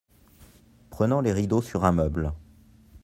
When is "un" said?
1.85-1.91